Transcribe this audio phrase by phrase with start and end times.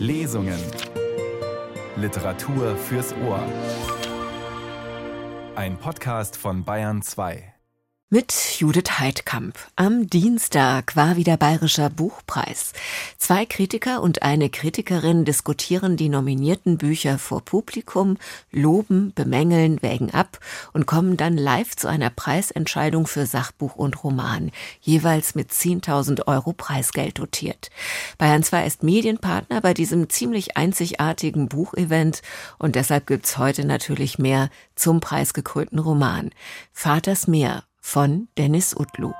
[0.00, 0.58] Lesungen.
[1.96, 3.44] Literatur fürs Ohr.
[5.54, 7.52] Ein Podcast von Bayern 2
[8.12, 9.56] mit Judith Heidkamp.
[9.76, 12.72] Am Dienstag war wieder Bayerischer Buchpreis.
[13.18, 18.18] Zwei Kritiker und eine Kritikerin diskutieren die nominierten Bücher vor Publikum,
[18.50, 20.40] loben, bemängeln, wägen ab
[20.72, 24.50] und kommen dann live zu einer Preisentscheidung für Sachbuch und Roman,
[24.80, 27.70] jeweils mit 10.000 Euro Preisgeld dotiert.
[28.18, 32.22] Bayern 2 ist Medienpartner bei diesem ziemlich einzigartigen Buchevent
[32.58, 36.30] und deshalb gibt's heute natürlich mehr zum preisgekrönten Roman.
[36.72, 39.12] Vaters Meer von Dennis Utlu.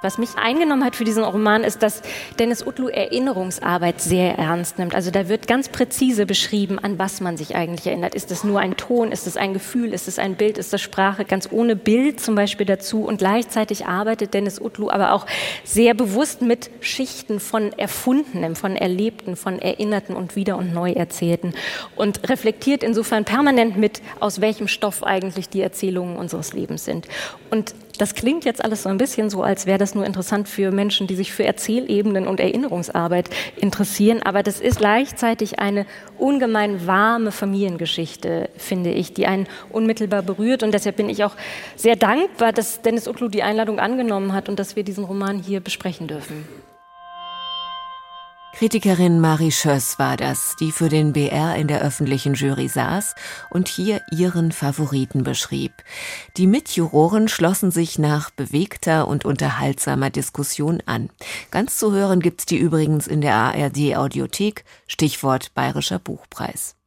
[0.00, 2.02] Was mich eingenommen hat für diesen Roman ist, dass
[2.38, 4.94] Dennis Utlu Erinnerungsarbeit sehr ernst nimmt.
[4.94, 8.14] Also da wird ganz präzise beschrieben, an was man sich eigentlich erinnert.
[8.14, 9.10] Ist es nur ein Ton?
[9.10, 9.92] Ist es ein Gefühl?
[9.92, 10.56] Ist es ein Bild?
[10.56, 11.24] Ist das Sprache?
[11.24, 13.04] Ganz ohne Bild zum Beispiel dazu.
[13.04, 15.26] Und gleichzeitig arbeitet Dennis Utlu aber auch
[15.64, 21.54] sehr bewusst mit Schichten von Erfundenem, von Erlebten, von Erinnerten und wieder und neu Erzählten.
[21.96, 27.08] Und reflektiert insofern permanent mit, aus welchem Stoff eigentlich die Erzählungen unseres Lebens sind.
[27.50, 30.70] Und das klingt jetzt alles so ein bisschen so, als wäre das nur interessant für
[30.70, 34.22] Menschen, die sich für Erzählebenen und Erinnerungsarbeit interessieren.
[34.22, 40.62] Aber das ist gleichzeitig eine ungemein warme Familiengeschichte, finde ich, die einen unmittelbar berührt.
[40.62, 41.36] Und deshalb bin ich auch
[41.76, 45.60] sehr dankbar, dass Dennis Utlu die Einladung angenommen hat und dass wir diesen Roman hier
[45.60, 46.46] besprechen dürfen.
[48.58, 53.14] Kritikerin Marie Schöss war das, die für den BR in der öffentlichen Jury saß
[53.50, 55.70] und hier ihren Favoriten beschrieb.
[56.36, 61.08] Die Mitjuroren schlossen sich nach bewegter und unterhaltsamer Diskussion an.
[61.52, 66.77] Ganz zu hören gibt's die übrigens in der ARD Audiothek, Stichwort Bayerischer Buchpreis.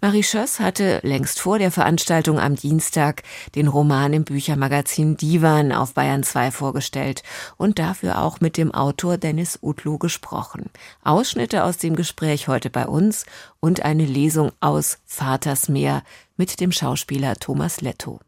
[0.00, 3.22] Marie Schöss hatte längst vor der Veranstaltung am Dienstag
[3.54, 7.22] den Roman im Büchermagazin Divan auf Bayern 2 vorgestellt
[7.56, 10.70] und dafür auch mit dem Autor Dennis Utlu gesprochen.
[11.02, 13.26] Ausschnitte aus dem Gespräch heute bei uns
[13.60, 16.02] und eine Lesung aus Vaters Meer
[16.36, 18.20] mit dem Schauspieler Thomas Letto.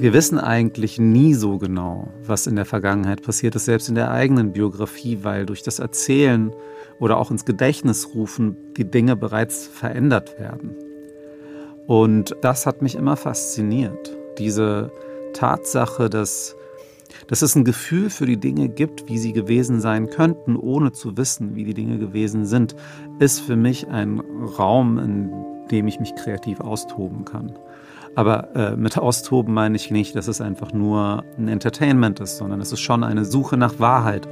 [0.00, 4.10] Wir wissen eigentlich nie so genau, was in der Vergangenheit passiert ist, selbst in der
[4.10, 6.54] eigenen Biografie, weil durch das Erzählen
[6.98, 10.74] oder auch ins Gedächtnis rufen die Dinge bereits verändert werden.
[11.86, 14.16] Und das hat mich immer fasziniert.
[14.38, 14.90] Diese
[15.34, 16.56] Tatsache, dass,
[17.26, 21.18] dass es ein Gefühl für die Dinge gibt, wie sie gewesen sein könnten, ohne zu
[21.18, 22.74] wissen, wie die Dinge gewesen sind,
[23.18, 24.20] ist für mich ein
[24.58, 25.30] Raum, in
[25.70, 27.52] dem ich mich kreativ austoben kann.
[28.14, 32.60] Aber äh, mit Austoben meine ich nicht, dass es einfach nur ein Entertainment ist, sondern
[32.60, 34.28] es ist schon eine Suche nach Wahrheit.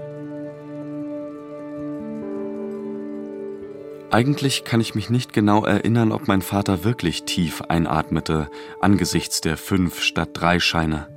[4.11, 8.49] Eigentlich kann ich mich nicht genau erinnern, ob mein Vater wirklich tief einatmete
[8.81, 11.09] angesichts der fünf statt drei Scheine.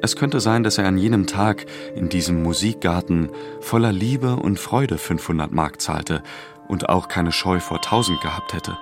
[0.00, 4.98] Es könnte sein, dass er an jenem Tag in diesem Musikgarten voller Liebe und Freude
[4.98, 6.22] 500 Mark zahlte
[6.68, 8.76] und auch keine Scheu vor 1000 gehabt hätte.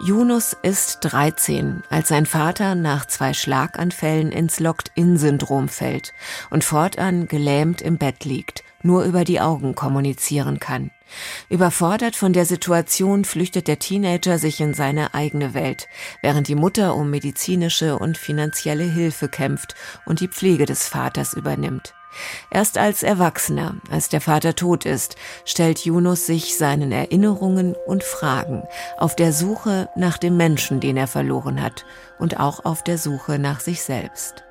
[0.00, 6.14] Yunus ist 13, als sein Vater nach zwei Schlaganfällen ins Locked-In-Syndrom fällt
[6.50, 10.92] und fortan gelähmt im Bett liegt, nur über die Augen kommunizieren kann.
[11.48, 15.88] Überfordert von der Situation flüchtet der Teenager sich in seine eigene Welt,
[16.22, 19.74] während die Mutter um medizinische und finanzielle Hilfe kämpft
[20.06, 21.94] und die Pflege des Vaters übernimmt.
[22.50, 28.62] Erst als Erwachsener, als der Vater tot ist, stellt Yunus sich seinen Erinnerungen und Fragen
[28.96, 31.84] auf der Suche nach dem Menschen, den er verloren hat
[32.18, 34.44] und auch auf der Suche nach sich selbst.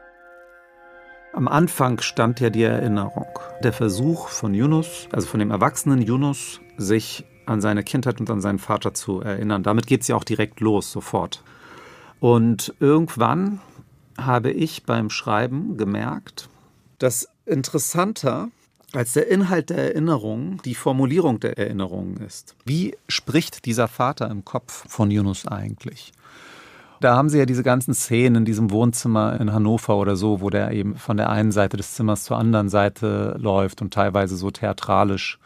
[1.33, 3.27] Am Anfang stand ja die Erinnerung,
[3.63, 8.41] der Versuch von Yunus, also von dem erwachsenen Yunus, sich an seine Kindheit und an
[8.41, 9.63] seinen Vater zu erinnern.
[9.63, 11.43] Damit geht es ja auch direkt los, sofort.
[12.19, 13.61] Und irgendwann
[14.17, 16.49] habe ich beim Schreiben gemerkt,
[16.97, 18.49] dass interessanter
[18.93, 22.55] als der Inhalt der Erinnerung die Formulierung der Erinnerung ist.
[22.65, 26.13] Wie spricht dieser Vater im Kopf von Yunus eigentlich?
[26.99, 30.49] Da haben sie ja diese ganzen Szenen in diesem Wohnzimmer in Hannover oder so, wo
[30.49, 34.49] der eben von der einen Seite des Zimmers zur anderen Seite läuft und teilweise so
[34.49, 35.37] theatralisch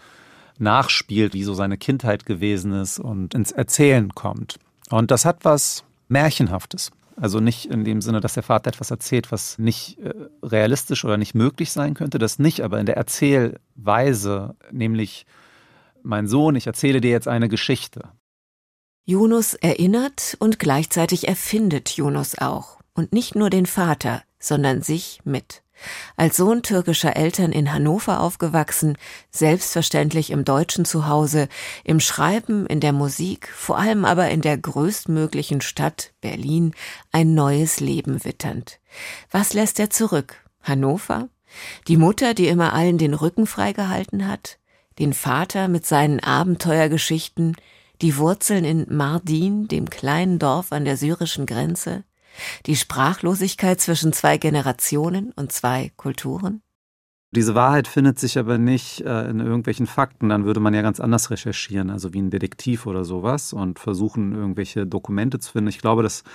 [0.59, 4.59] nachspielt, wie so seine Kindheit gewesen ist und ins Erzählen kommt.
[4.89, 6.91] Und das hat was Märchenhaftes.
[7.15, 10.13] Also nicht in dem Sinne, dass der Vater etwas erzählt, was nicht äh,
[10.43, 15.25] realistisch oder nicht möglich sein könnte, das nicht, aber in der Erzählweise, nämlich
[16.03, 18.09] mein Sohn, ich erzähle dir jetzt eine Geschichte.
[19.05, 22.79] Yunus erinnert und gleichzeitig erfindet Yunus auch.
[22.93, 25.63] Und nicht nur den Vater, sondern sich mit.
[26.15, 28.97] Als Sohn türkischer Eltern in Hannover aufgewachsen,
[29.31, 31.47] selbstverständlich im deutschen Zuhause,
[31.83, 36.73] im Schreiben, in der Musik, vor allem aber in der größtmöglichen Stadt Berlin
[37.11, 38.79] ein neues Leben witternd.
[39.31, 40.35] Was lässt er zurück?
[40.61, 41.29] Hannover?
[41.87, 44.57] Die Mutter, die immer allen den Rücken freigehalten hat?
[44.99, 47.55] Den Vater mit seinen Abenteuergeschichten?
[48.01, 52.03] Die Wurzeln in Mardin, dem kleinen Dorf an der syrischen Grenze?
[52.65, 56.61] Die Sprachlosigkeit zwischen zwei Generationen und zwei Kulturen?
[57.33, 60.27] Diese Wahrheit findet sich aber nicht äh, in irgendwelchen Fakten.
[60.27, 64.35] Dann würde man ja ganz anders recherchieren, also wie ein Detektiv oder sowas und versuchen,
[64.35, 65.69] irgendwelche Dokumente zu finden.
[65.69, 66.25] Ich glaube, das,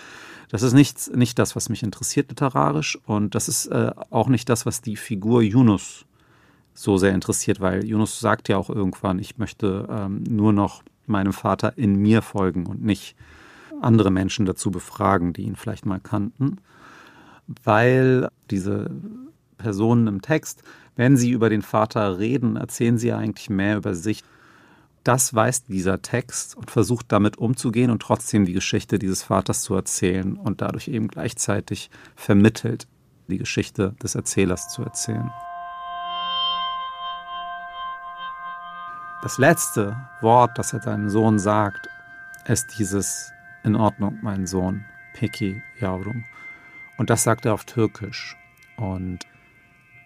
[0.49, 2.99] das ist nicht, nicht das, was mich interessiert literarisch.
[3.05, 6.07] Und das ist äh, auch nicht das, was die Figur Yunus
[6.73, 11.35] so sehr interessiert, weil Yunus sagt ja auch irgendwann, ich möchte ähm, nur noch meinem
[11.35, 13.17] Vater in mir folgen und nicht
[13.83, 16.59] andere Menschen dazu befragen, die ihn vielleicht mal kannten.
[17.65, 18.91] Weil diese
[19.59, 20.63] Personen im Text
[20.97, 24.25] wenn sie über den Vater reden, erzählen sie eigentlich mehr über sich.
[25.05, 29.75] Das weiß dieser Text und versucht damit umzugehen und trotzdem die Geschichte dieses Vaters zu
[29.75, 32.89] erzählen und dadurch eben gleichzeitig vermittelt,
[33.29, 35.31] die Geschichte des Erzählers zu erzählen.
[39.23, 41.89] Das letzte Wort, das er seinem Sohn sagt,
[42.47, 43.33] ist dieses
[43.67, 46.25] in Ordnung, mein Sohn, Peki Yavrum.
[46.97, 48.37] Und das sagt er auf Türkisch.
[48.77, 49.27] Und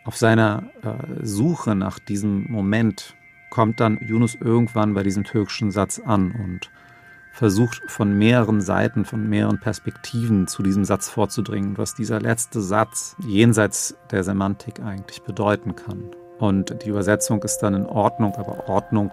[0.05, 3.15] auf seiner äh, Suche nach diesem Moment
[3.51, 6.71] kommt dann Yunus irgendwann bei diesem türkischen Satz an und
[7.33, 13.17] versucht von mehreren Seiten, von mehreren Perspektiven zu diesem Satz vorzudringen, was dieser letzte Satz
[13.19, 16.11] jenseits der Semantik eigentlich bedeuten kann.
[16.39, 19.13] Und die Übersetzung ist dann in Ordnung, aber Ordnung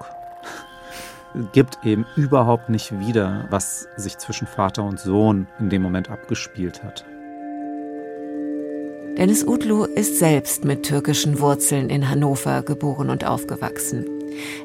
[1.53, 6.83] gibt eben überhaupt nicht wieder, was sich zwischen Vater und Sohn in dem Moment abgespielt
[6.83, 7.06] hat.
[9.18, 14.06] Dennis Utlu ist selbst mit türkischen Wurzeln in Hannover geboren und aufgewachsen.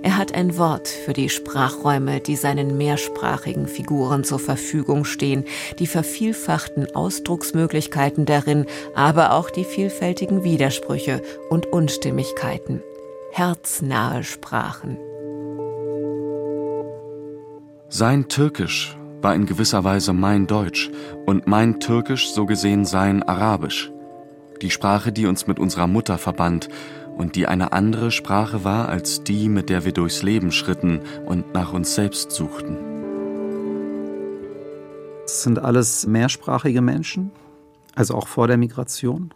[0.03, 5.45] Er hat ein Wort für die Sprachräume, die seinen mehrsprachigen Figuren zur Verfügung stehen,
[5.79, 12.83] die vervielfachten Ausdrucksmöglichkeiten darin, aber auch die vielfältigen Widersprüche und Unstimmigkeiten.
[13.31, 14.99] Herznahe Sprachen.
[17.95, 20.91] Sein Türkisch war in gewisser Weise mein Deutsch
[21.27, 23.93] und mein Türkisch so gesehen sein Arabisch
[24.63, 26.71] die Sprache, die uns mit unserer Mutter verband
[27.19, 31.53] und die eine andere Sprache war als die, mit der wir durchs Leben schritten und
[31.53, 32.79] nach uns selbst suchten.
[35.27, 37.31] Es sind alles mehrsprachige Menschen,
[37.95, 39.35] also auch vor der Migration.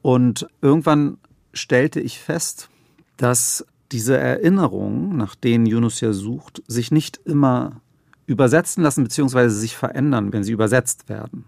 [0.00, 1.18] Und irgendwann
[1.52, 2.70] stellte ich fest,
[3.18, 7.80] dass diese Erinnerungen, nach denen Yunus ja sucht, sich nicht immer
[8.26, 9.48] übersetzen lassen bzw.
[9.48, 11.44] sich verändern, wenn sie übersetzt werden.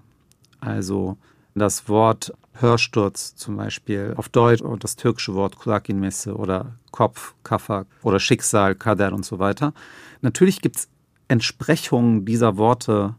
[0.61, 1.19] Also
[1.55, 7.87] das Wort Hörsturz zum Beispiel auf Deutsch und das türkische Wort Kulakinmesse oder Kopf, Kafa
[8.03, 9.73] oder Schicksal, Kader und so weiter.
[10.21, 10.89] Natürlich gibt es
[11.29, 13.15] Entsprechungen dieser Worte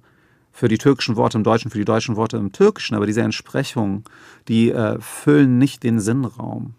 [0.52, 4.04] für die türkischen Worte im Deutschen, für die deutschen Worte im Türkischen, aber diese Entsprechungen,
[4.48, 6.76] die äh, füllen nicht den Sinnraum.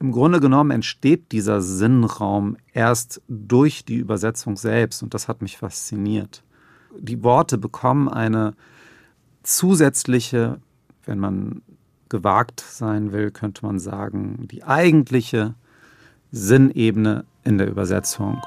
[0.00, 5.56] Im Grunde genommen entsteht dieser Sinnraum erst durch die Übersetzung selbst und das hat mich
[5.56, 6.42] fasziniert.
[6.98, 8.54] Die Worte bekommen eine
[9.42, 10.60] zusätzliche
[11.06, 11.62] wenn man
[12.08, 15.54] gewagt sein will, könnte man sagen, die eigentliche
[16.30, 18.42] Sinnebene in der Übersetzung.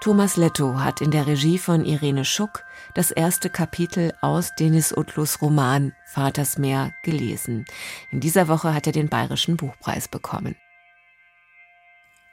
[0.00, 2.64] Thomas Letto hat in der Regie von Irene Schuck
[2.94, 7.64] das erste Kapitel aus Denis Utlus Roman Vaters Meer gelesen.
[8.10, 10.56] In dieser Woche hat er den Bayerischen Buchpreis bekommen.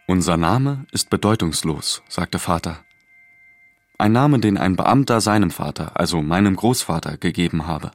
[0.08, 2.80] Unser Name ist bedeutungslos, sagte Vater.
[3.98, 7.92] Ein Name, den ein Beamter seinem Vater, also meinem Großvater, gegeben habe.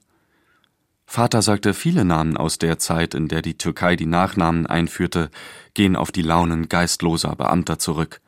[1.07, 5.31] Vater sagte, viele Namen aus der Zeit, in der die Türkei die Nachnamen einführte,
[5.75, 8.21] gehen auf die Launen geistloser Beamter zurück.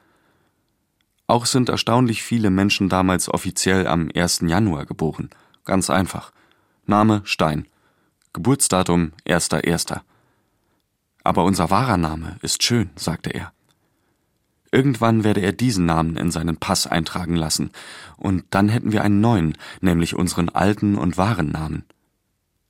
[1.26, 4.42] Auch sind erstaunlich viele Menschen damals offiziell am 1.
[4.46, 5.30] Januar geboren.
[5.64, 6.32] Ganz einfach.
[6.86, 7.66] Name Stein.
[8.32, 10.00] Geburtsdatum 1.1.
[11.24, 13.52] Aber unser wahrer Name ist schön, sagte er.
[14.70, 17.70] Irgendwann werde er diesen Namen in seinen Pass eintragen lassen,
[18.16, 21.84] und dann hätten wir einen neuen, nämlich unseren alten und wahren Namen.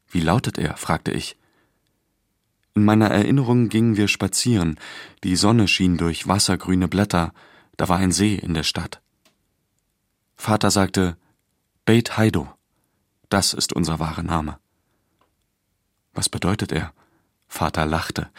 [0.08, 0.76] Wie lautet er?
[0.76, 1.36] fragte ich.
[2.74, 4.78] In meiner Erinnerung gingen wir spazieren,
[5.24, 7.32] die Sonne schien durch wassergrüne Blätter,
[7.76, 9.00] da war ein See in der Stadt.
[10.36, 11.16] Vater sagte,
[11.84, 12.48] Beit Haido,
[13.28, 14.58] das ist unser wahrer Name.
[16.12, 16.92] Was bedeutet er?
[17.48, 18.30] Vater lachte.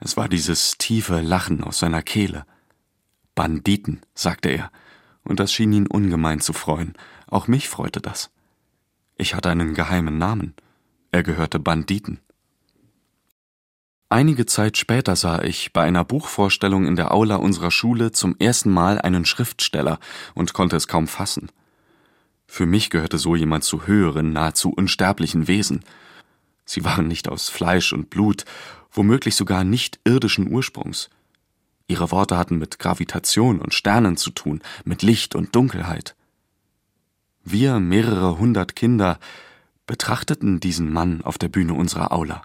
[0.00, 2.46] Es war dieses tiefe Lachen aus seiner Kehle.
[3.34, 4.70] Banditen, sagte er,
[5.22, 6.94] und das schien ihn ungemein zu freuen.
[7.26, 8.30] Auch mich freute das.
[9.16, 10.54] Ich hatte einen geheimen Namen.
[11.10, 12.20] Er gehörte Banditen.
[14.08, 18.70] Einige Zeit später sah ich bei einer Buchvorstellung in der Aula unserer Schule zum ersten
[18.70, 19.98] Mal einen Schriftsteller
[20.34, 21.50] und konnte es kaum fassen.
[22.46, 25.84] Für mich gehörte so jemand zu höheren, nahezu unsterblichen Wesen.
[26.64, 28.44] Sie waren nicht aus Fleisch und Blut,
[28.92, 31.10] womöglich sogar nicht irdischen Ursprungs.
[31.88, 36.14] Ihre Worte hatten mit Gravitation und Sternen zu tun, mit Licht und Dunkelheit.
[37.42, 39.18] Wir, mehrere hundert Kinder,
[39.88, 42.42] betrachteten diesen Mann auf der Bühne unserer Aula.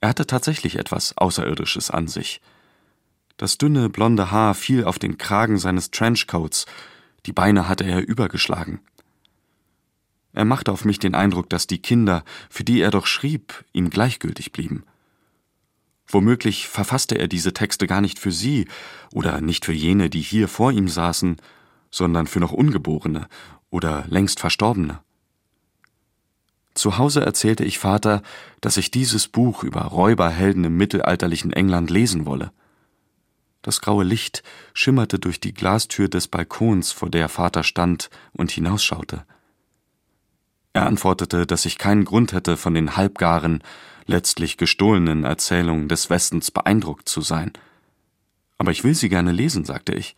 [0.00, 2.40] Er hatte tatsächlich etwas Außerirdisches an sich.
[3.36, 6.66] Das dünne, blonde Haar fiel auf den Kragen seines Trenchcoats,
[7.26, 8.80] die Beine hatte er übergeschlagen.
[10.32, 13.90] Er machte auf mich den Eindruck, dass die Kinder, für die er doch schrieb, ihm
[13.90, 14.84] gleichgültig blieben.
[16.06, 18.68] Womöglich verfasste er diese Texte gar nicht für sie
[19.12, 21.36] oder nicht für jene, die hier vor ihm saßen,
[21.90, 23.28] sondern für noch Ungeborene
[23.70, 25.00] oder längst Verstorbene.
[26.80, 28.22] Zu Hause erzählte ich Vater,
[28.62, 32.52] dass ich dieses Buch über Räuberhelden im mittelalterlichen England lesen wolle.
[33.60, 39.26] Das graue Licht schimmerte durch die Glastür des Balkons, vor der Vater stand und hinausschaute.
[40.72, 43.62] Er antwortete, dass ich keinen Grund hätte, von den halbgaren,
[44.06, 47.52] letztlich gestohlenen Erzählungen des Westens beeindruckt zu sein.
[48.56, 50.16] Aber ich will sie gerne lesen, sagte ich.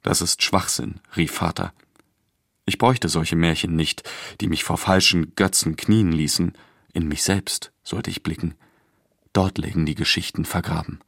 [0.00, 1.74] Das ist Schwachsinn, rief Vater.
[2.66, 4.02] Ich bräuchte solche Märchen nicht,
[4.40, 6.52] die mich vor falschen Götzen knien ließen.
[6.92, 8.56] In mich selbst sollte ich blicken.
[9.32, 11.00] Dort liegen die Geschichten vergraben.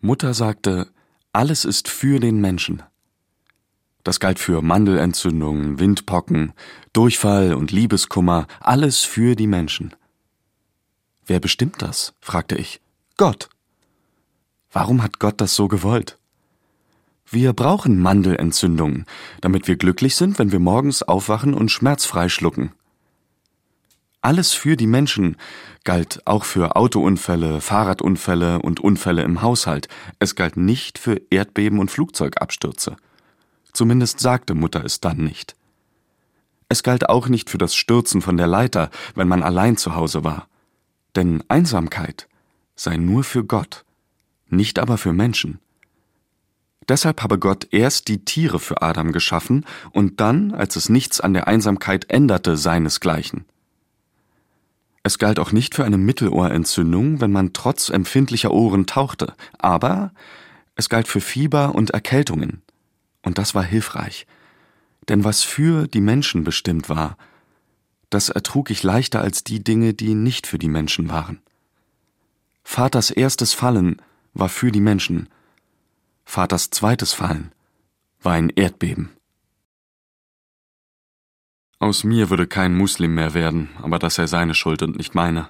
[0.00, 0.92] Mutter sagte,
[1.32, 2.82] alles ist für den Menschen.
[4.04, 6.52] Das galt für Mandelentzündungen, Windpocken,
[6.92, 9.94] Durchfall und Liebeskummer, alles für die Menschen.
[11.26, 12.14] Wer bestimmt das?
[12.20, 12.80] fragte ich.
[13.16, 13.48] Gott.
[14.70, 16.17] Warum hat Gott das so gewollt?
[17.30, 19.04] Wir brauchen Mandelentzündungen,
[19.42, 22.72] damit wir glücklich sind, wenn wir morgens aufwachen und schmerzfrei schlucken.
[24.22, 25.36] Alles für die Menschen
[25.84, 29.88] galt auch für Autounfälle, Fahrradunfälle und Unfälle im Haushalt.
[30.18, 32.96] Es galt nicht für Erdbeben und Flugzeugabstürze.
[33.74, 35.54] Zumindest sagte Mutter es dann nicht.
[36.70, 40.24] Es galt auch nicht für das Stürzen von der Leiter, wenn man allein zu Hause
[40.24, 40.48] war.
[41.14, 42.26] Denn Einsamkeit
[42.74, 43.84] sei nur für Gott,
[44.48, 45.60] nicht aber für Menschen.
[46.88, 51.34] Deshalb habe Gott erst die Tiere für Adam geschaffen und dann, als es nichts an
[51.34, 53.44] der Einsamkeit änderte, seinesgleichen.
[55.02, 60.12] Es galt auch nicht für eine Mittelohrentzündung, wenn man trotz empfindlicher Ohren tauchte, aber
[60.74, 62.62] es galt für Fieber und Erkältungen.
[63.22, 64.26] Und das war hilfreich.
[65.08, 67.16] Denn was für die Menschen bestimmt war,
[68.10, 71.40] das ertrug ich leichter als die Dinge, die nicht für die Menschen waren.
[72.62, 74.00] Vaters erstes Fallen
[74.34, 75.28] war für die Menschen,
[76.30, 77.52] Vaters zweites Fallen
[78.20, 79.08] war ein Erdbeben.
[81.78, 85.48] Aus mir würde kein Muslim mehr werden, aber das sei seine Schuld und nicht meine.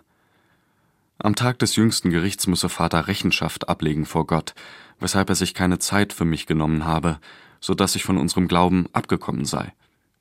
[1.19, 4.55] Am Tag des jüngsten Gerichts müsse Vater Rechenschaft ablegen vor Gott,
[5.01, 7.19] weshalb er sich keine Zeit für mich genommen habe,
[7.61, 9.75] so dass ich von unserem Glauben abgekommen sei,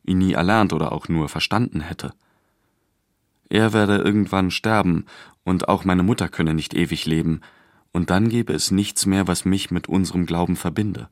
[0.06, 2.16] ihn nie erlernt oder auch nur verstanden hätte.
[3.48, 5.06] Er werde irgendwann sterben,
[5.44, 7.42] und auch meine Mutter könne nicht ewig leben,
[7.98, 11.10] und dann gäbe es nichts mehr, was mich mit unserem Glauben verbinde.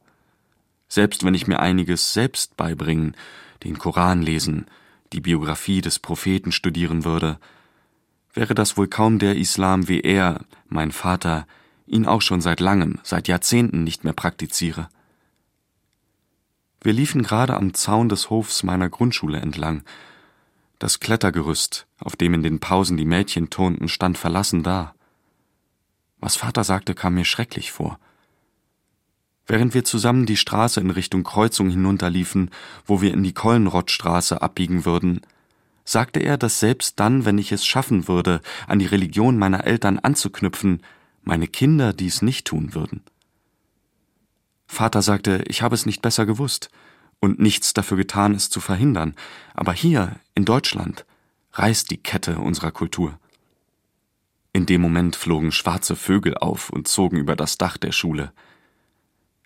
[0.88, 3.18] Selbst wenn ich mir einiges selbst beibringen,
[3.64, 4.68] den Koran lesen,
[5.12, 7.40] die Biografie des Propheten studieren würde,
[8.34, 11.48] wäre das wohl kaum der Islam, wie er, mein Vater,
[11.88, 14.88] ihn auch schon seit langem, seit Jahrzehnten nicht mehr praktiziere.
[16.82, 19.84] Wir liefen gerade am Zaun des Hofs meiner Grundschule entlang.
[20.78, 24.95] Das Klettergerüst, auf dem in den Pausen die Mädchen turnten, stand verlassen da.
[26.26, 28.00] Was Vater sagte, kam mir schrecklich vor.
[29.46, 32.50] Während wir zusammen die Straße in Richtung Kreuzung hinunterliefen,
[32.84, 35.22] wo wir in die Kollenrottstraße abbiegen würden,
[35.84, 40.00] sagte er, dass selbst dann, wenn ich es schaffen würde, an die Religion meiner Eltern
[40.00, 40.82] anzuknüpfen,
[41.22, 43.04] meine Kinder dies nicht tun würden.
[44.66, 46.72] Vater sagte, ich habe es nicht besser gewusst
[47.20, 49.14] und nichts dafür getan, es zu verhindern,
[49.54, 51.06] aber hier, in Deutschland,
[51.54, 53.20] reißt die Kette unserer Kultur.
[54.56, 58.32] In dem Moment flogen schwarze Vögel auf und zogen über das Dach der Schule.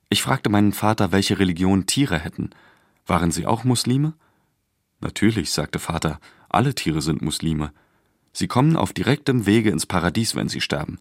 [0.08, 2.52] Ich fragte meinen Vater, welche Religion Tiere hätten.
[3.08, 4.14] Waren sie auch Muslime?
[5.00, 7.72] Natürlich, sagte Vater, alle Tiere sind Muslime.
[8.34, 11.00] Sie kommen auf direktem Wege ins Paradies, wenn sie sterben.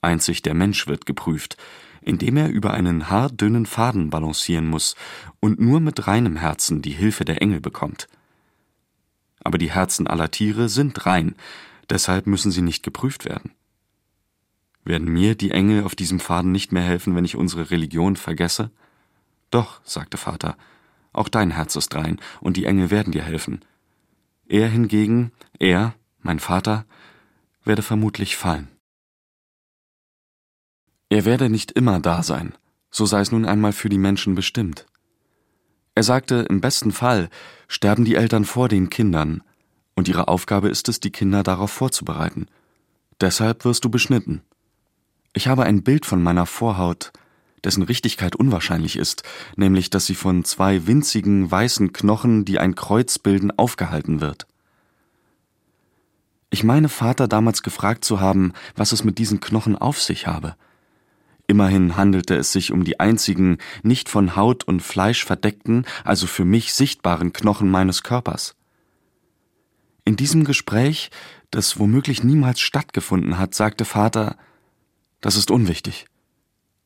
[0.00, 1.56] Einzig der Mensch wird geprüft,
[2.00, 4.96] indem er über einen haardünnen Faden balancieren muss
[5.38, 8.08] und nur mit reinem Herzen die Hilfe der Engel bekommt.
[9.44, 11.36] Aber die Herzen aller Tiere sind rein,
[11.90, 13.52] deshalb müssen sie nicht geprüft werden.
[14.84, 18.70] Werden mir die Engel auf diesem Faden nicht mehr helfen, wenn ich unsere Religion vergesse?
[19.50, 20.56] Doch, sagte Vater,
[21.12, 23.64] auch dein Herz ist rein, und die Engel werden dir helfen.
[24.46, 26.84] Er hingegen, er, mein Vater,
[27.64, 28.68] werde vermutlich fallen.
[31.08, 32.54] Er werde nicht immer da sein,
[32.90, 34.86] so sei es nun einmal für die Menschen bestimmt.
[35.94, 37.30] Er sagte, im besten Fall
[37.68, 39.42] sterben die Eltern vor den Kindern,
[39.94, 42.46] Und ihre Aufgabe ist es, die Kinder darauf vorzubereiten.
[43.20, 44.42] Deshalb wirst du beschnitten.
[45.32, 47.12] Ich habe ein Bild von meiner Vorhaut,
[47.64, 49.22] dessen Richtigkeit unwahrscheinlich ist,
[49.56, 54.46] nämlich dass sie von zwei winzigen weißen Knochen, die ein Kreuz bilden, aufgehalten wird.
[56.50, 60.54] Ich meine Vater damals gefragt zu haben, was es mit diesen Knochen auf sich habe.
[61.46, 66.44] Immerhin handelte es sich um die einzigen nicht von Haut und Fleisch verdeckten, also für
[66.44, 68.54] mich sichtbaren Knochen meines Körpers.
[70.04, 71.10] In diesem Gespräch,
[71.50, 74.36] das womöglich niemals stattgefunden hat, sagte Vater,
[75.20, 76.06] das ist unwichtig.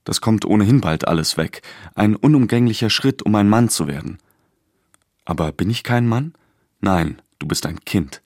[0.05, 1.63] Das kommt ohnehin bald alles weg,
[1.95, 4.19] ein unumgänglicher Schritt, um ein Mann zu werden.
[5.25, 6.33] Aber bin ich kein Mann?
[6.81, 8.23] Nein, du bist ein Kind.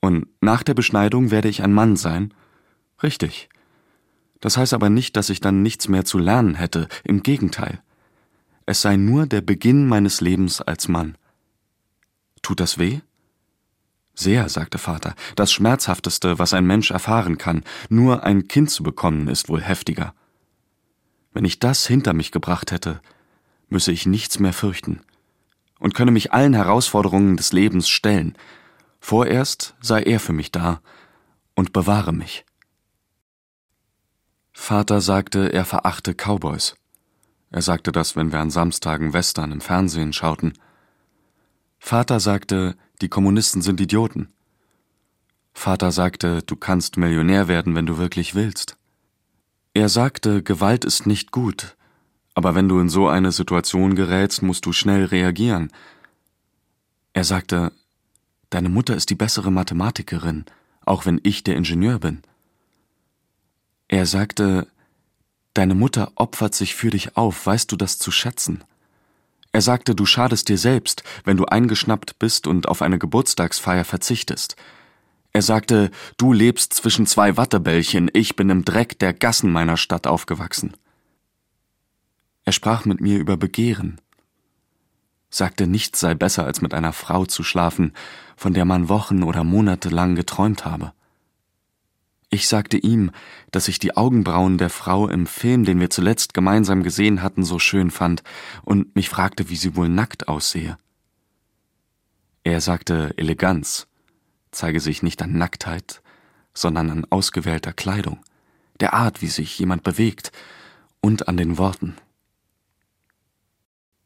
[0.00, 2.32] Und nach der Beschneidung werde ich ein Mann sein?
[3.02, 3.48] Richtig.
[4.40, 7.82] Das heißt aber nicht, dass ich dann nichts mehr zu lernen hätte, im Gegenteil.
[8.66, 11.18] Es sei nur der Beginn meines Lebens als Mann.
[12.42, 13.00] Tut das weh?
[14.14, 19.28] Sehr, sagte Vater, das Schmerzhafteste, was ein Mensch erfahren kann, nur ein Kind zu bekommen,
[19.28, 20.14] ist wohl heftiger.
[21.32, 23.00] Wenn ich das hinter mich gebracht hätte,
[23.68, 25.00] müsse ich nichts mehr fürchten
[25.80, 28.36] und könne mich allen Herausforderungen des Lebens stellen.
[29.00, 30.80] Vorerst sei er für mich da
[31.56, 32.46] und bewahre mich.
[34.52, 36.76] Vater sagte, er verachte Cowboys.
[37.50, 40.54] Er sagte das, wenn wir an Samstagen Western im Fernsehen schauten.
[41.78, 44.28] Vater sagte, die Kommunisten sind Idioten.
[45.52, 48.76] Vater sagte, du kannst Millionär werden, wenn du wirklich willst.
[49.72, 51.76] Er sagte, Gewalt ist nicht gut,
[52.34, 55.70] aber wenn du in so eine Situation gerätst, musst du schnell reagieren.
[57.12, 57.72] Er sagte,
[58.50, 60.44] deine Mutter ist die bessere Mathematikerin,
[60.84, 62.22] auch wenn ich der Ingenieur bin.
[63.88, 64.66] Er sagte,
[65.54, 68.64] deine Mutter opfert sich für dich auf, weißt du das zu schätzen?
[69.54, 74.56] Er sagte, du schadest dir selbst, wenn du eingeschnappt bist und auf eine Geburtstagsfeier verzichtest.
[75.32, 80.08] Er sagte, du lebst zwischen zwei Wattebällchen, ich bin im Dreck der Gassen meiner Stadt
[80.08, 80.76] aufgewachsen.
[82.44, 84.00] Er sprach mit mir über Begehren,
[85.30, 87.92] sagte, nichts sei besser, als mit einer Frau zu schlafen,
[88.36, 90.92] von der man Wochen oder Monate lang geträumt habe.
[92.34, 93.12] Ich sagte ihm,
[93.52, 97.60] dass ich die Augenbrauen der Frau im Film, den wir zuletzt gemeinsam gesehen hatten, so
[97.60, 98.24] schön fand
[98.64, 100.76] und mich fragte, wie sie wohl nackt aussehe.
[102.42, 103.86] Er sagte Eleganz
[104.50, 106.02] zeige sich nicht an Nacktheit,
[106.54, 108.18] sondern an ausgewählter Kleidung,
[108.80, 110.32] der Art, wie sich jemand bewegt
[111.00, 111.94] und an den Worten.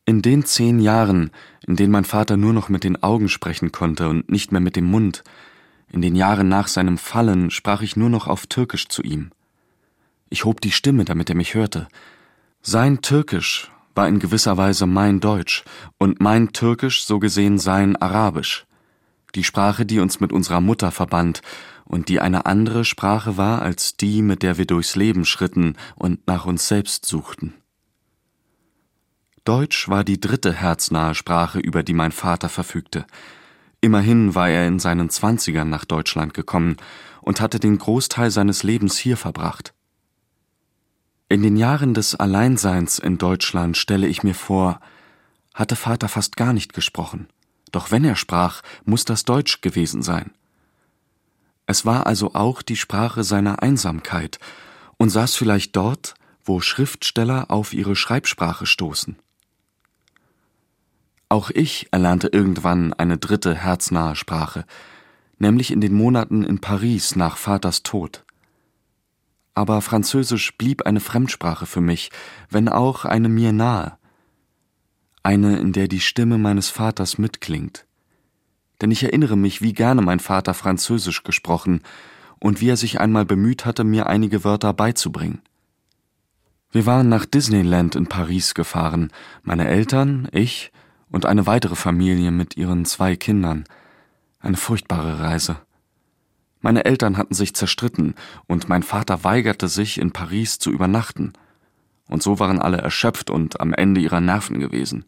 [0.05, 1.31] In den zehn Jahren,
[1.67, 4.77] in denen mein Vater nur noch mit den Augen sprechen konnte und nicht mehr mit
[4.77, 5.25] dem Mund,
[5.90, 9.31] in den Jahren nach seinem Fallen sprach ich nur noch auf Türkisch zu ihm.
[10.31, 11.88] Ich hob die Stimme, damit er mich hörte.
[12.62, 15.64] Sein Türkisch war in gewisser Weise mein Deutsch
[15.98, 18.66] und mein Türkisch so gesehen sein Arabisch,
[19.35, 21.42] die Sprache, die uns mit unserer Mutter verband
[21.85, 26.27] und die eine andere Sprache war als die, mit der wir durchs Leben schritten und
[26.27, 27.55] nach uns selbst suchten.
[29.44, 33.07] Deutsch war die dritte herznahe Sprache, über die mein Vater verfügte,
[33.81, 36.77] Immerhin war er in seinen Zwanzigern nach Deutschland gekommen
[37.21, 39.73] und hatte den Großteil seines Lebens hier verbracht.
[41.29, 44.81] In den Jahren des Alleinseins in Deutschland stelle ich mir vor,
[45.55, 47.29] hatte Vater fast gar nicht gesprochen,
[47.71, 50.33] doch wenn er sprach, muss das Deutsch gewesen sein.
[51.67, 54.38] Es war also auch die Sprache seiner Einsamkeit
[54.97, 59.19] und saß vielleicht dort, wo Schriftsteller auf ihre Schreibsprache stoßen.
[61.29, 64.64] Auch ich erlernte irgendwann eine dritte herznahe Sprache,
[65.38, 68.25] nämlich in den Monaten in Paris nach Vaters Tod.
[69.55, 72.11] Aber Französisch blieb eine Fremdsprache für mich,
[72.49, 73.99] wenn auch eine mir nahe,
[75.23, 77.85] eine, in der die Stimme meines Vaters mitklingt.
[78.81, 81.83] Denn ich erinnere mich, wie gerne mein Vater Französisch gesprochen
[82.38, 85.43] und wie er sich einmal bemüht hatte, mir einige Wörter beizubringen.
[86.71, 89.11] Wir waren nach Disneyland in Paris gefahren,
[89.43, 90.71] meine Eltern, ich
[91.11, 93.64] und eine weitere Familie mit ihren zwei Kindern.
[94.40, 95.57] Eine furchtbare Reise.
[96.61, 98.14] Meine Eltern hatten sich zerstritten,
[98.47, 101.33] und mein Vater weigerte sich, in Paris zu übernachten.
[102.09, 105.05] Und so waren alle erschöpft und am Ende ihrer Nerven gewesen.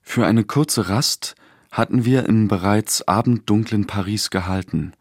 [0.00, 1.34] Für eine kurze Rast
[1.70, 4.92] hatten wir im bereits abenddunklen Paris gehalten.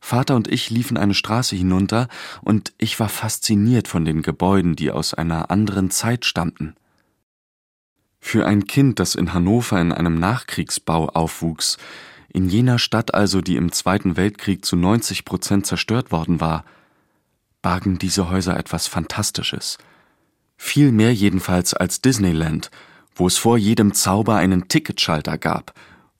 [0.00, 2.08] Vater und ich liefen eine Straße hinunter,
[2.42, 6.76] und ich war fasziniert von den Gebäuden, die aus einer anderen Zeit stammten.
[8.28, 11.78] Für ein Kind, das in Hannover in einem Nachkriegsbau aufwuchs,
[12.28, 16.64] in jener Stadt also, die im Zweiten Weltkrieg zu 90 Prozent zerstört worden war,
[17.62, 19.78] bargen diese Häuser etwas Fantastisches.
[20.56, 22.72] Viel mehr jedenfalls als Disneyland,
[23.14, 25.72] wo es vor jedem Zauber einen Ticketschalter gab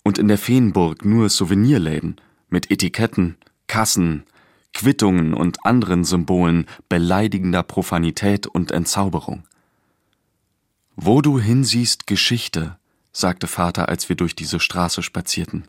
[0.05, 4.23] und in der Feenburg nur Souvenirläden mit Etiketten, Kassen,
[4.73, 9.43] Quittungen und anderen Symbolen beleidigender Profanität und Entzauberung.
[10.97, 12.79] Wo du hinsiehst, Geschichte,
[13.13, 15.69] sagte Vater, als wir durch diese Straße spazierten.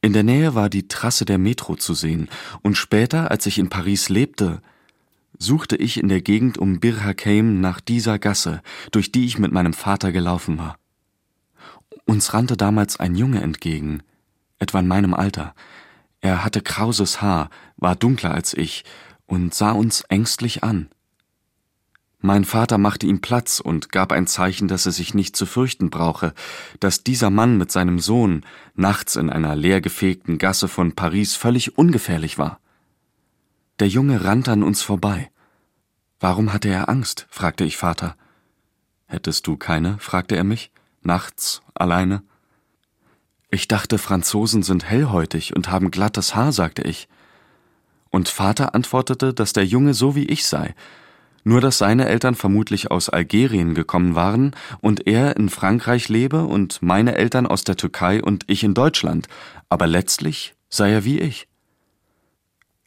[0.00, 2.30] In der Nähe war die Trasse der Metro zu sehen,
[2.62, 4.62] und später, als ich in Paris lebte,
[5.38, 9.52] suchte ich in der Gegend um Bir Hakeim nach dieser Gasse, durch die ich mit
[9.52, 10.78] meinem Vater gelaufen war.
[12.06, 14.02] Uns rannte damals ein Junge entgegen,
[14.58, 15.54] etwa in meinem Alter.
[16.22, 18.84] Er hatte krauses Haar, war dunkler als ich
[19.26, 20.88] und sah uns ängstlich an.
[22.26, 25.90] Mein Vater machte ihm Platz und gab ein Zeichen, dass er sich nicht zu fürchten
[25.90, 26.32] brauche,
[26.80, 32.38] dass dieser Mann mit seinem Sohn nachts in einer leergefegten Gasse von Paris völlig ungefährlich
[32.38, 32.60] war.
[33.78, 35.30] Der Junge rannte an uns vorbei.
[36.18, 37.26] Warum hatte er Angst?
[37.28, 38.16] fragte ich Vater.
[39.04, 39.98] Hättest du keine?
[39.98, 40.72] fragte er mich.
[41.02, 42.22] Nachts, alleine?
[43.50, 47.06] Ich dachte, Franzosen sind hellhäutig und haben glattes Haar, sagte ich.
[48.08, 50.74] Und Vater antwortete, dass der Junge so wie ich sei,
[51.44, 56.82] nur dass seine Eltern vermutlich aus Algerien gekommen waren und er in Frankreich lebe und
[56.82, 59.28] meine Eltern aus der Türkei und ich in Deutschland,
[59.68, 61.46] aber letztlich sei er wie ich.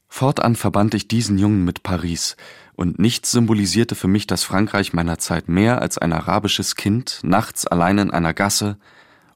[0.10, 2.36] Fortan verband ich diesen Jungen mit Paris,
[2.78, 7.66] und nichts symbolisierte für mich das Frankreich meiner Zeit mehr als ein arabisches Kind, nachts
[7.66, 8.78] allein in einer Gasse,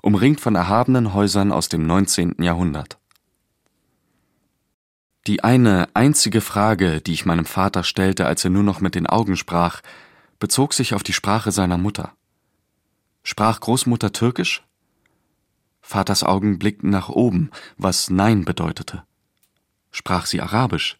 [0.01, 2.35] umringt von erhabenen Häusern aus dem 19.
[2.39, 3.00] Jahrhundert.
[5.27, 9.05] Die eine einzige Frage, die ich meinem Vater stellte, als er nur noch mit den
[9.05, 9.81] Augen sprach,
[10.39, 12.13] bezog sich auf die Sprache seiner Mutter.
[13.21, 14.63] Sprach Großmutter Türkisch?
[15.79, 19.03] Vaters Augen blickten nach oben, was Nein bedeutete.
[19.91, 20.97] Sprach sie Arabisch?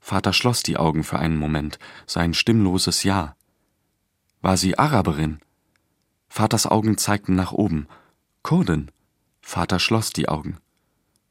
[0.00, 3.36] Vater schloss die Augen für einen Moment, sein stimmloses Ja.
[4.42, 5.40] War sie Araberin?
[6.28, 7.88] Vaters Augen zeigten nach oben.
[8.42, 8.90] Kurdin?
[9.40, 10.58] Vater schloss die Augen.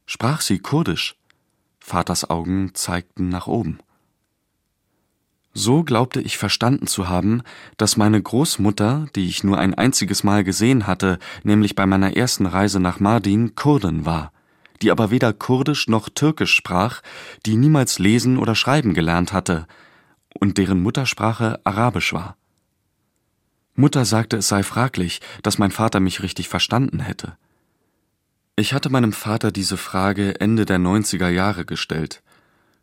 [0.08, 1.16] Sprach sie Kurdisch?
[1.86, 3.78] Vaters Augen zeigten nach oben.
[5.54, 7.44] So glaubte ich verstanden zu haben,
[7.78, 12.48] dass meine Großmutter, die ich nur ein einziges Mal gesehen hatte, nämlich bei meiner ersten
[12.48, 14.32] Reise nach Mardin, Kurdin war,
[14.82, 17.04] die aber weder Kurdisch noch Türkisch sprach,
[17.46, 19.68] die niemals lesen oder schreiben gelernt hatte
[20.34, 22.36] und deren Muttersprache Arabisch war.
[23.76, 27.38] Mutter sagte, es sei fraglich, dass mein Vater mich richtig verstanden hätte.
[28.58, 32.24] Ich hatte meinem Vater diese Frage Ende der 90er Jahre gestellt.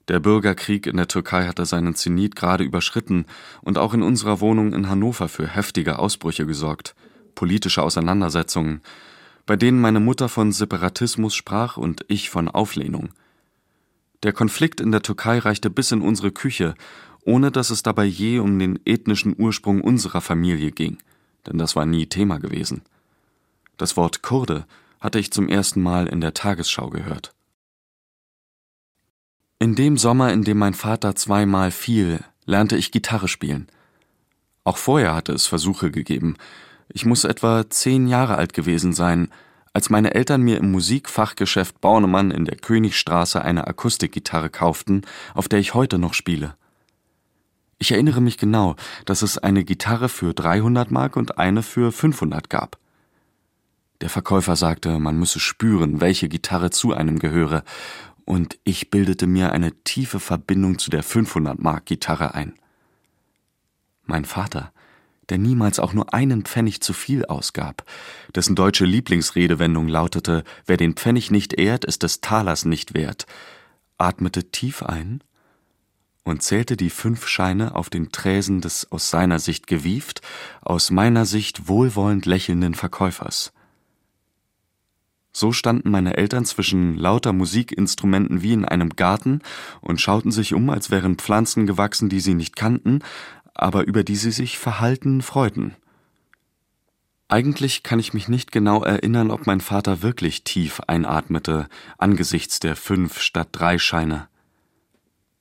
[0.08, 3.24] Der Bürgerkrieg in der Türkei hatte seinen Zenit gerade überschritten
[3.62, 6.94] und auch in unserer Wohnung in Hannover für heftige Ausbrüche gesorgt,
[7.34, 8.82] politische Auseinandersetzungen,
[9.46, 13.08] bei denen meine Mutter von Separatismus sprach und ich von Auflehnung.
[14.24, 16.74] Der Konflikt in der Türkei reichte bis in unsere Küche,
[17.24, 20.98] ohne dass es dabei je um den ethnischen Ursprung unserer Familie ging,
[21.46, 22.82] denn das war nie Thema gewesen.
[23.78, 24.66] Das Wort Kurde
[25.02, 27.34] hatte ich zum ersten Mal in der Tagesschau gehört.
[29.58, 33.66] In dem Sommer, in dem mein Vater zweimal fiel, lernte ich Gitarre spielen.
[34.64, 36.36] Auch vorher hatte es Versuche gegeben.
[36.88, 39.28] Ich muss etwa zehn Jahre alt gewesen sein,
[39.72, 45.02] als meine Eltern mir im Musikfachgeschäft Bornemann in der Königstraße eine Akustikgitarre kauften,
[45.34, 46.54] auf der ich heute noch spiele.
[47.78, 52.48] Ich erinnere mich genau, dass es eine Gitarre für 300 Mark und eine für 500
[52.48, 52.78] gab.
[54.02, 57.62] Der Verkäufer sagte, man müsse spüren, welche Gitarre zu einem gehöre,
[58.24, 62.54] und ich bildete mir eine tiefe Verbindung zu der 500 Mark Gitarre ein.
[64.04, 64.72] Mein Vater,
[65.28, 67.84] der niemals auch nur einen Pfennig zu viel ausgab,
[68.34, 73.26] dessen deutsche Lieblingsredewendung lautete, wer den Pfennig nicht ehrt, ist des Talers nicht wert,
[73.98, 75.22] atmete tief ein
[76.24, 80.22] und zählte die fünf Scheine auf den Träsen des aus seiner Sicht gewieft,
[80.60, 83.52] aus meiner Sicht wohlwollend lächelnden Verkäufers.
[85.32, 89.40] So standen meine Eltern zwischen lauter Musikinstrumenten wie in einem Garten
[89.80, 93.00] und schauten sich um, als wären Pflanzen gewachsen, die sie nicht kannten,
[93.54, 95.74] aber über die sie sich verhalten freuten.
[97.28, 101.66] Eigentlich kann ich mich nicht genau erinnern, ob mein Vater wirklich tief einatmete
[101.96, 104.28] angesichts der fünf statt drei Scheine.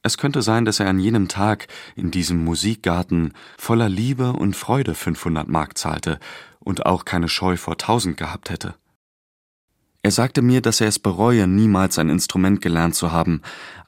[0.01, 4.95] Es könnte sein, dass er an jenem Tag in diesem Musikgarten voller Liebe und Freude
[4.95, 6.19] 500 Mark zahlte
[6.59, 8.75] und auch keine Scheu vor tausend gehabt hätte.
[10.03, 13.41] Er sagte mir, dass er es bereue, niemals ein Instrument gelernt zu haben.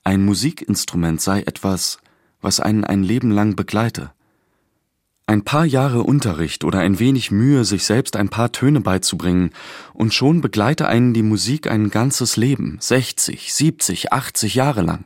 [0.03, 1.97] Ein Musikinstrument sei etwas,
[2.39, 4.11] was einen ein Leben lang begleite.
[5.25, 9.51] Ein paar Jahre Unterricht oder ein wenig Mühe, sich selbst ein paar Töne beizubringen,
[9.93, 15.05] und schon begleite einen die Musik ein ganzes Leben, 60, 70, 80 Jahre lang.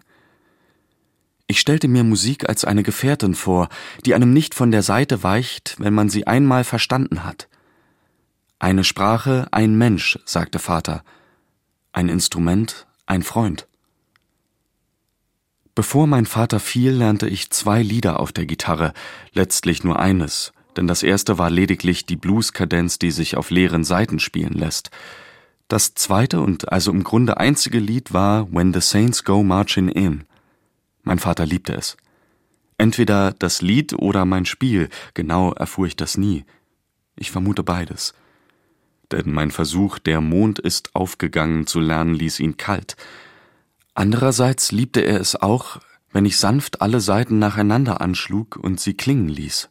[1.46, 3.70] Ich stellte mir Musik als eine Gefährtin vor,
[4.06, 7.48] die einem nicht von der Seite weicht, wenn man sie einmal verstanden hat
[8.60, 11.04] Eine Sprache, ein Mensch, sagte Vater.
[11.92, 13.68] Ein Instrument, ein Freund.
[15.76, 18.94] Bevor mein Vater fiel, lernte ich zwei Lieder auf der Gitarre,
[19.34, 24.18] letztlich nur eines, denn das erste war lediglich die Blueskadenz, die sich auf leeren Saiten
[24.18, 24.90] spielen lässt.
[25.68, 30.24] Das zweite und also im Grunde einzige Lied war When the Saints Go Marching In.
[31.04, 31.96] Mein Vater liebte es.
[32.80, 36.44] Entweder das Lied oder mein Spiel, genau erfuhr ich das nie.
[37.16, 38.16] Ich vermute beides.
[39.12, 42.98] Denn mein Versuch, der Mond ist aufgegangen zu lernen, ließ ihn kalt.
[43.94, 45.80] Andererseits liebte er es auch,
[46.12, 49.70] wenn ich sanft alle Saiten nacheinander anschlug und sie klingen ließ.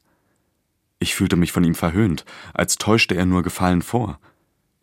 [0.99, 4.19] Ich fühlte mich von ihm verhöhnt, als täuschte er nur Gefallen vor.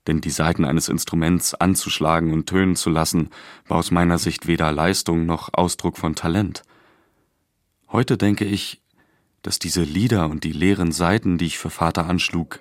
[0.06, 3.30] Denn die Saiten eines Instruments anzuschlagen und tönen zu lassen,
[3.68, 6.64] war aus meiner Sicht weder Leistung noch Ausdruck von Talent.
[7.92, 8.82] Heute denke ich,
[9.42, 12.60] dass diese Lieder und die leeren Saiten, die ich für Vater anschlug,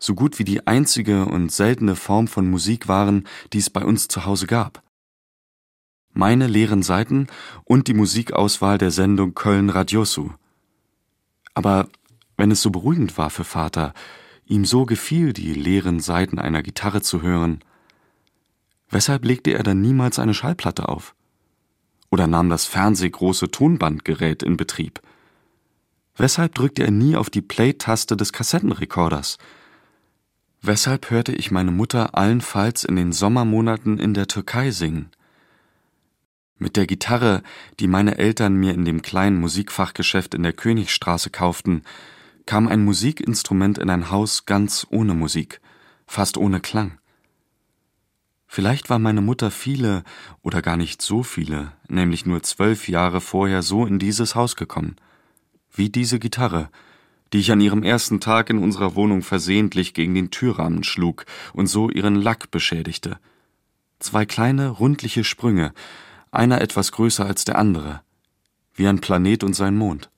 [0.00, 4.08] so gut wie die einzige und seltene Form von Musik waren, die es bei uns
[4.08, 4.82] zu Hause gab
[6.12, 7.28] meine leeren Seiten
[7.64, 10.30] und die Musikauswahl der Sendung Köln Radiosu.
[11.54, 11.88] Aber
[12.36, 13.94] wenn es so beruhigend war für Vater,
[14.44, 17.60] ihm so gefiel, die leeren Seiten einer Gitarre zu hören,
[18.88, 21.14] weshalb legte er dann niemals eine Schallplatte auf?
[22.10, 25.00] Oder nahm das fernsehgroße Tonbandgerät in Betrieb?
[26.16, 29.38] Weshalb drückte er nie auf die Play-Taste des Kassettenrekorders?
[30.62, 35.10] Weshalb hörte ich meine Mutter allenfalls in den Sommermonaten in der Türkei singen?
[36.58, 37.42] Mit der Gitarre,
[37.78, 41.82] die meine Eltern mir in dem kleinen Musikfachgeschäft in der Königstraße kauften,
[42.44, 45.62] kam ein Musikinstrument in ein Haus ganz ohne Musik,
[46.06, 46.98] fast ohne Klang.
[48.46, 50.04] Vielleicht war meine Mutter viele
[50.42, 54.96] oder gar nicht so viele, nämlich nur zwölf Jahre vorher so in dieses Haus gekommen.
[55.72, 56.68] Wie diese Gitarre,
[57.32, 61.66] die ich an ihrem ersten Tag in unserer Wohnung versehentlich gegen den Türrahmen schlug und
[61.66, 63.18] so ihren Lack beschädigte.
[63.98, 65.72] Zwei kleine, rundliche Sprünge,
[66.30, 68.02] einer etwas größer als der andere,
[68.74, 70.10] wie ein Planet und sein Mond.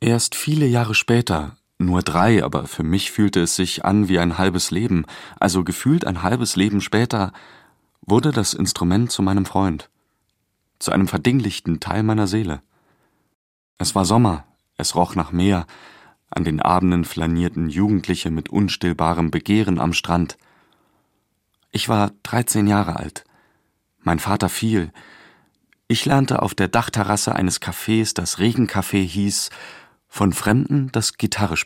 [0.00, 4.38] Erst viele Jahre später, nur drei, aber für mich fühlte es sich an wie ein
[4.38, 5.04] halbes Leben,
[5.38, 7.32] also gefühlt ein halbes Leben später,
[8.00, 9.90] wurde das Instrument zu meinem Freund,
[10.78, 12.62] zu einem verdinglichten Teil meiner Seele.
[13.78, 14.44] Es war Sommer,
[14.82, 15.66] es roch nach Meer,
[16.28, 20.36] an den Abenden flanierten Jugendliche mit unstillbarem Begehren am Strand.
[21.70, 23.24] Ich war dreizehn Jahre alt.
[24.00, 24.92] Mein Vater fiel.
[25.88, 29.50] Ich lernte auf der Dachterrasse eines Cafés, das Regencafé hieß,
[30.08, 31.56] von Fremden das Gitarre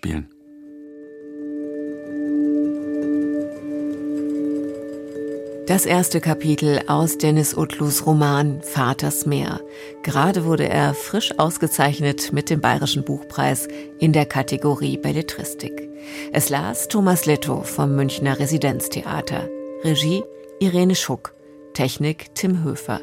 [5.66, 9.61] Das erste Kapitel aus Dennis Utlus Roman Vaters Meer.
[10.05, 13.66] Gerade wurde er frisch ausgezeichnet mit dem Bayerischen Buchpreis
[13.98, 15.90] in der Kategorie Belletristik.
[16.33, 19.48] Es las Thomas Letto vom Münchner Residenztheater.
[19.83, 20.22] Regie
[20.61, 21.35] Irene Schuck.
[21.74, 23.00] Technik Tim Höfer.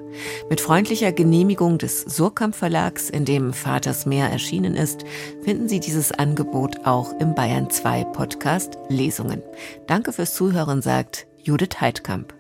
[0.50, 5.04] Mit freundlicher Genehmigung des Surkamp Verlags, in dem Vaters Meer erschienen ist,
[5.44, 9.44] finden Sie dieses Angebot auch im Bayern 2 Podcast Lesungen.
[9.86, 12.34] Danke fürs Zuhören, sagt Judith Heidkamp.